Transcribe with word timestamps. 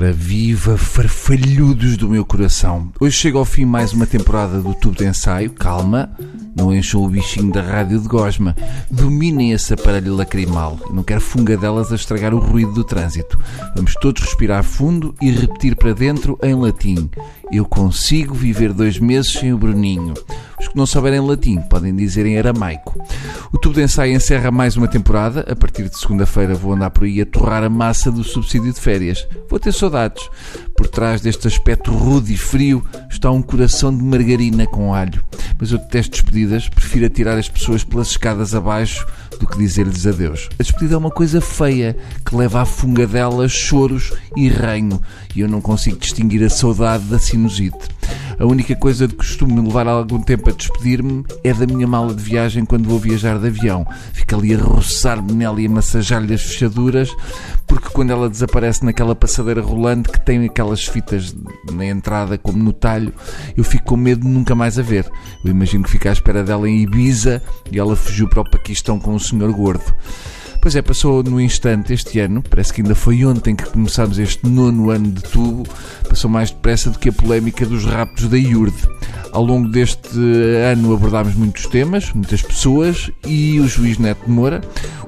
Ora, 0.00 0.14
viva 0.14 0.78
farfalhudos 0.78 1.98
do 1.98 2.08
meu 2.08 2.24
coração. 2.24 2.90
Hoje 2.98 3.18
chega 3.18 3.36
ao 3.36 3.44
fim 3.44 3.66
mais 3.66 3.92
uma 3.92 4.06
temporada 4.06 4.58
do 4.58 4.72
Tubo 4.72 4.96
de 4.96 5.04
Ensaio. 5.04 5.50
Calma, 5.50 6.10
não 6.56 6.74
encham 6.74 7.04
o 7.04 7.08
bichinho 7.10 7.52
da 7.52 7.60
rádio 7.60 8.00
de 8.00 8.08
gosma. 8.08 8.56
Dominem 8.90 9.52
esse 9.52 9.74
aparelho 9.74 10.16
lacrimal. 10.16 10.80
Não 10.90 11.02
quero 11.02 11.20
fungadelas 11.20 11.92
a 11.92 11.96
estragar 11.96 12.32
o 12.32 12.38
ruído 12.38 12.72
do 12.72 12.82
trânsito. 12.82 13.38
Vamos 13.76 13.92
todos 14.00 14.22
respirar 14.22 14.64
fundo 14.64 15.14
e 15.20 15.30
repetir 15.30 15.76
para 15.76 15.92
dentro 15.92 16.38
em 16.42 16.54
latim. 16.54 17.10
Eu 17.52 17.66
consigo 17.66 18.34
viver 18.34 18.72
dois 18.72 18.98
meses 18.98 19.30
sem 19.30 19.52
o 19.52 19.58
Bruninho. 19.58 20.14
Que 20.70 20.76
não 20.76 20.86
souberem 20.86 21.18
latim 21.18 21.60
podem 21.62 21.94
dizer 21.94 22.24
em 22.26 22.38
aramaico. 22.38 22.96
O 23.52 23.58
tubo 23.58 23.74
de 23.74 23.82
ensaio 23.82 24.14
encerra 24.14 24.52
mais 24.52 24.76
uma 24.76 24.86
temporada. 24.86 25.44
A 25.50 25.56
partir 25.56 25.88
de 25.88 25.98
segunda-feira 25.98 26.54
vou 26.54 26.74
andar 26.74 26.90
por 26.90 27.02
aí 27.02 27.20
a 27.20 27.26
torrar 27.26 27.64
a 27.64 27.68
massa 27.68 28.08
do 28.08 28.22
subsídio 28.22 28.72
de 28.72 28.78
férias. 28.78 29.26
Vou 29.48 29.58
ter 29.58 29.72
saudades. 29.72 30.22
Por 30.76 30.86
trás 30.86 31.20
deste 31.20 31.48
aspecto 31.48 31.90
rude 31.90 32.32
e 32.32 32.36
frio 32.36 32.84
está 33.10 33.32
um 33.32 33.42
coração 33.42 33.94
de 33.94 34.00
margarina 34.00 34.64
com 34.64 34.94
alho. 34.94 35.20
Mas 35.58 35.72
eu 35.72 35.78
detesto 35.78 36.12
despedidas, 36.12 36.68
prefiro 36.68 37.06
atirar 37.06 37.36
as 37.36 37.48
pessoas 37.48 37.82
pelas 37.82 38.10
escadas 38.10 38.54
abaixo 38.54 39.04
do 39.40 39.48
que 39.48 39.58
dizer-lhes 39.58 40.06
adeus. 40.06 40.48
A 40.56 40.62
despedida 40.62 40.94
é 40.94 40.98
uma 40.98 41.10
coisa 41.10 41.40
feia 41.40 41.96
que 42.24 42.36
leva 42.36 42.62
à 42.62 42.64
fungadela 42.64 43.48
choros 43.48 44.12
e 44.36 44.48
ranho 44.48 45.02
e 45.34 45.40
eu 45.40 45.48
não 45.48 45.60
consigo 45.60 45.98
distinguir 45.98 46.44
a 46.44 46.48
saudade 46.48 47.04
da 47.04 47.18
sinusite. 47.18 47.88
A 48.40 48.46
única 48.46 48.74
coisa 48.74 49.06
de 49.06 49.14
costume 49.14 49.52
me 49.52 49.60
levar 49.60 49.86
algum 49.86 50.18
tempo 50.18 50.48
a 50.48 50.52
despedir-me 50.54 51.26
é 51.44 51.52
da 51.52 51.66
minha 51.66 51.86
mala 51.86 52.14
de 52.14 52.22
viagem 52.22 52.64
quando 52.64 52.88
vou 52.88 52.98
viajar 52.98 53.38
de 53.38 53.48
avião. 53.48 53.86
Fico 54.14 54.34
ali 54.34 54.54
a 54.54 54.58
roçar-me 54.58 55.30
nela 55.34 55.60
e 55.60 55.66
a 55.66 55.68
massajar-lhe 55.68 56.32
as 56.32 56.40
fechaduras, 56.40 57.14
porque 57.66 57.90
quando 57.90 58.12
ela 58.12 58.30
desaparece 58.30 58.82
naquela 58.82 59.14
passadeira 59.14 59.60
rolante 59.60 60.08
que 60.08 60.18
tem 60.24 60.42
aquelas 60.46 60.86
fitas 60.86 61.36
na 61.70 61.84
entrada 61.84 62.38
como 62.38 62.56
no 62.56 62.72
talho, 62.72 63.12
eu 63.54 63.62
fico 63.62 63.84
com 63.84 63.96
medo 63.98 64.22
de 64.22 64.28
nunca 64.28 64.54
mais 64.54 64.78
a 64.78 64.82
ver. 64.82 65.04
Eu 65.44 65.50
imagino 65.50 65.84
que 65.84 65.90
fica 65.90 66.08
à 66.08 66.12
espera 66.14 66.42
dela 66.42 66.66
em 66.66 66.80
Ibiza 66.80 67.42
e 67.70 67.78
ela 67.78 67.94
fugiu 67.94 68.26
para 68.26 68.40
o 68.40 68.50
Paquistão 68.50 68.98
com 68.98 69.14
o 69.14 69.20
senhor 69.20 69.52
gordo. 69.52 69.94
Pois 70.60 70.76
é, 70.76 70.82
passou 70.82 71.22
no 71.22 71.40
instante 71.40 71.94
este 71.94 72.20
ano, 72.20 72.42
parece 72.42 72.74
que 72.74 72.82
ainda 72.82 72.94
foi 72.94 73.24
ontem 73.24 73.56
que 73.56 73.64
começámos 73.64 74.18
este 74.18 74.46
nono 74.46 74.90
ano 74.90 75.10
de 75.10 75.22
tubo, 75.22 75.64
passou 76.06 76.30
mais 76.30 76.50
depressa 76.50 76.90
do 76.90 76.98
que 76.98 77.08
a 77.08 77.12
polémica 77.12 77.64
dos 77.64 77.86
raptos 77.86 78.28
da 78.28 78.36
IURD. 78.36 78.76
Ao 79.32 79.42
longo 79.42 79.68
deste 79.68 80.18
ano 80.70 80.92
abordámos 80.92 81.34
muitos 81.34 81.64
temas, 81.66 82.12
muitas 82.12 82.42
pessoas 82.42 83.10
e 83.26 83.58
o 83.58 83.66
juiz 83.66 83.96
Neto 83.96 84.26
de 84.26 84.30
Moura. 84.30 84.60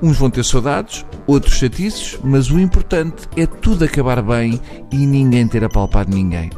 Uns 0.00 0.16
vão 0.18 0.30
ter 0.30 0.44
saudades, 0.44 1.04
outros 1.26 1.54
chatices, 1.54 2.16
mas 2.22 2.48
o 2.48 2.60
importante 2.60 3.28
é 3.36 3.44
tudo 3.44 3.84
acabar 3.84 4.22
bem 4.22 4.60
e 4.92 5.04
ninguém 5.04 5.48
ter 5.48 5.64
apalpado 5.64 6.14
ninguém. 6.14 6.48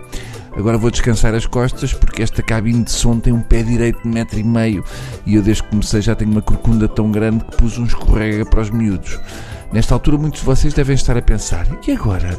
Agora 0.56 0.76
vou 0.76 0.90
descansar 0.90 1.34
as 1.34 1.46
costas 1.46 1.94
porque 1.94 2.22
esta 2.22 2.42
cabine 2.42 2.84
de 2.84 2.90
som 2.90 3.18
tem 3.18 3.32
um 3.32 3.40
pé 3.40 3.62
direito 3.62 4.02
de 4.02 4.08
metro 4.08 4.38
e 4.38 4.44
meio 4.44 4.84
e 5.24 5.34
eu 5.34 5.42
desde 5.42 5.62
que 5.62 5.70
comecei 5.70 6.02
já 6.02 6.14
tenho 6.14 6.30
uma 6.30 6.42
corcunda 6.42 6.86
tão 6.86 7.10
grande 7.10 7.44
que 7.44 7.56
pus 7.56 7.78
um 7.78 7.84
escorrega 7.84 8.44
para 8.44 8.60
os 8.60 8.70
miúdos. 8.70 9.18
Nesta 9.72 9.94
altura 9.94 10.18
muitos 10.18 10.40
de 10.40 10.46
vocês 10.46 10.74
devem 10.74 10.94
estar 10.94 11.16
a 11.16 11.22
pensar, 11.22 11.66
e 11.86 11.92
agora? 11.92 12.38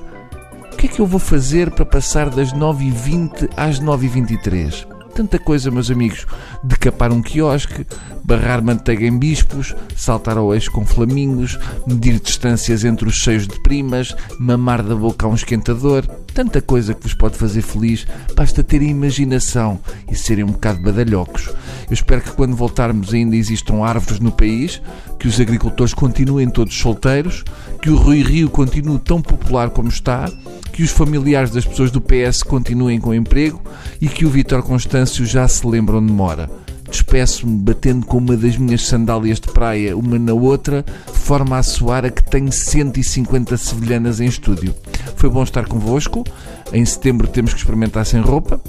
O 0.71 0.75
que 0.75 0.85
é 0.85 0.89
que 0.89 0.99
eu 0.99 1.07
vou 1.07 1.19
fazer 1.19 1.71
para 1.71 1.85
passar 1.85 2.29
das 2.29 2.53
9h20 2.53 3.49
às 3.57 3.79
9h23? 3.79 4.92
Tanta 5.15 5.37
coisa, 5.37 5.69
meus 5.69 5.91
amigos. 5.91 6.25
Decapar 6.63 7.11
um 7.11 7.21
quiosque, 7.21 7.85
barrar 8.23 8.63
manteiga 8.63 9.05
em 9.05 9.15
bispos, 9.15 9.75
saltar 9.95 10.37
ao 10.37 10.53
eixo 10.55 10.71
com 10.71 10.83
flamingos, 10.83 11.59
medir 11.85 12.19
distâncias 12.19 12.83
entre 12.83 13.07
os 13.07 13.13
cheios 13.13 13.47
de 13.47 13.61
primas, 13.61 14.15
mamar 14.39 14.81
da 14.81 14.95
boca 14.95 15.27
a 15.27 15.29
um 15.29 15.35
esquentador. 15.35 16.03
Tanta 16.33 16.61
coisa 16.61 16.95
que 16.95 17.03
vos 17.03 17.13
pode 17.13 17.37
fazer 17.37 17.61
feliz. 17.61 18.07
Basta 18.35 18.63
terem 18.63 18.89
imaginação 18.89 19.79
e 20.09 20.15
serem 20.15 20.45
um 20.45 20.51
bocado 20.51 20.81
badalhocos. 20.81 21.47
Eu 21.87 21.93
espero 21.93 22.21
que 22.21 22.31
quando 22.31 22.55
voltarmos 22.55 23.13
ainda 23.13 23.35
existam 23.35 23.83
árvores 23.83 24.19
no 24.19 24.31
país, 24.31 24.81
que 25.19 25.27
os 25.27 25.39
agricultores 25.39 25.93
continuem 25.93 26.49
todos 26.49 26.75
solteiros, 26.75 27.43
que 27.83 27.91
o 27.91 27.97
Rui 27.97 28.23
Rio 28.23 28.49
continue 28.49 28.97
tão 28.97 29.21
popular 29.21 29.69
como 29.69 29.89
está 29.89 30.27
que 30.73 30.81
os 30.81 30.89
familiares 30.89 31.51
das 31.51 31.63
pessoas 31.63 31.91
do 31.91 32.01
PS 32.01 32.41
continuem 32.41 32.99
com 32.99 33.13
emprego 33.13 33.61
e 34.01 34.09
que 34.09 34.25
o 34.25 34.29
Vítor 34.29 34.63
Constâncio 34.63 35.23
já 35.23 35.47
se 35.47 35.65
lembra 35.65 35.97
onde 35.97 36.11
mora. 36.11 36.49
Despeço-me 36.89 37.57
batendo 37.57 38.05
com 38.05 38.17
uma 38.17 38.35
das 38.35 38.57
minhas 38.57 38.85
sandálias 38.85 39.39
de 39.39 39.51
praia, 39.51 39.95
uma 39.95 40.17
na 40.17 40.33
outra, 40.33 40.83
de 40.83 41.19
forma 41.19 41.57
a 41.57 41.63
soar 41.63 42.05
a 42.05 42.09
que 42.09 42.23
tenho 42.23 42.51
150 42.51 43.55
sevilhanas 43.55 44.19
em 44.19 44.25
estúdio. 44.25 44.75
Foi 45.15 45.29
bom 45.29 45.43
estar 45.43 45.67
convosco. 45.67 46.23
Em 46.71 46.83
setembro 46.83 47.27
temos 47.27 47.53
que 47.53 47.59
experimentar 47.59 48.05
sem 48.05 48.19
roupa. 48.19 48.59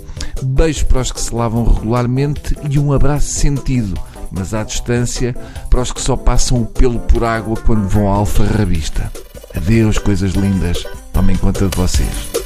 Beijos 0.43 0.83
para 0.83 1.01
os 1.01 1.11
que 1.11 1.21
se 1.21 1.35
lavam 1.35 1.65
regularmente 1.65 2.55
e 2.71 2.79
um 2.79 2.93
abraço 2.93 3.29
sentido, 3.29 3.99
mas 4.31 4.53
à 4.53 4.63
distância, 4.63 5.35
para 5.71 5.81
os 5.81 5.91
que 5.91 6.03
só 6.03 6.17
passam 6.17 6.61
o 6.61 6.67
pelo 6.67 7.01
por 7.01 7.25
água 7.25 7.57
quando 7.57 7.89
vão 7.89 8.13
à 8.13 8.17
alfarrabista. 8.17 9.11
Adeus, 9.55 9.99
coisas 9.99 10.33
lindas. 10.33 10.85
Conta 11.55 11.69
de 11.69 11.77
vocês. 11.77 12.44